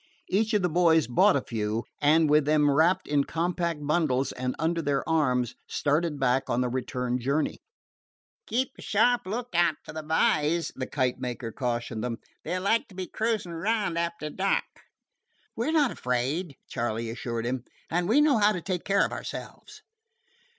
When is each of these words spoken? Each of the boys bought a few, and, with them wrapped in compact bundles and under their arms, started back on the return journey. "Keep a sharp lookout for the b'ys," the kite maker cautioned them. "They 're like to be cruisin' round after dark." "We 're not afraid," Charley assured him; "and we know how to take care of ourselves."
Each 0.29 0.55
of 0.55 0.63
the 0.63 0.67
boys 0.67 1.05
bought 1.05 1.35
a 1.35 1.43
few, 1.43 1.83
and, 2.01 2.27
with 2.27 2.45
them 2.45 2.71
wrapped 2.71 3.07
in 3.07 3.23
compact 3.23 3.85
bundles 3.85 4.31
and 4.31 4.55
under 4.57 4.81
their 4.81 5.07
arms, 5.07 5.53
started 5.67 6.19
back 6.19 6.49
on 6.49 6.61
the 6.61 6.69
return 6.69 7.19
journey. 7.19 7.59
"Keep 8.47 8.71
a 8.79 8.81
sharp 8.81 9.27
lookout 9.27 9.75
for 9.85 9.93
the 9.93 10.01
b'ys," 10.01 10.71
the 10.75 10.87
kite 10.87 11.19
maker 11.19 11.51
cautioned 11.51 12.03
them. 12.03 12.17
"They 12.43 12.55
're 12.57 12.59
like 12.59 12.87
to 12.87 12.95
be 12.95 13.05
cruisin' 13.05 13.53
round 13.53 13.95
after 13.95 14.31
dark." 14.31 14.63
"We 15.55 15.67
're 15.69 15.71
not 15.71 15.91
afraid," 15.91 16.55
Charley 16.67 17.11
assured 17.11 17.45
him; 17.45 17.63
"and 17.91 18.09
we 18.09 18.21
know 18.21 18.39
how 18.39 18.53
to 18.53 18.61
take 18.63 18.83
care 18.83 19.05
of 19.05 19.11
ourselves." 19.11 19.83